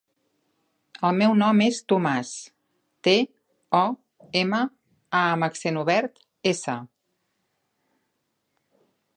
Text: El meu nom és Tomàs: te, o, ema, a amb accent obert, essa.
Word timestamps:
El 1.09 1.17
meu 1.17 1.33
nom 1.41 1.59
és 1.65 1.81
Tomàs: 1.91 2.31
te, 3.09 3.13
o, 3.81 3.83
ema, 4.41 4.63
a 5.21 5.23
amb 5.37 5.47
accent 5.49 5.81
obert, 5.83 6.27
essa. 6.55 6.79